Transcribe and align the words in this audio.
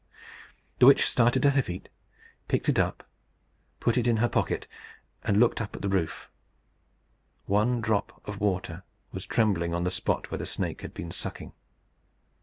The 0.79 0.87
witch 0.87 1.05
started 1.07 1.43
to 1.43 1.51
her 1.51 1.61
feet, 1.61 1.87
picked 2.47 2.67
it 2.67 2.79
up, 2.79 3.07
put 3.79 3.97
it 3.99 4.07
in 4.07 4.17
her 4.17 4.27
pocket, 4.27 4.65
and 5.23 5.39
looked 5.39 5.61
up 5.61 5.75
at 5.75 5.83
the 5.83 5.89
roof. 5.89 6.27
One 7.45 7.81
drop 7.81 8.19
of 8.25 8.41
water 8.41 8.81
was 9.11 9.27
trembling 9.27 9.75
on 9.75 9.83
the 9.83 9.91
spot 9.91 10.31
where 10.31 10.39
the 10.39 10.47
snake 10.47 10.81
had 10.81 10.95
been 10.95 11.11
sucking. 11.11 11.53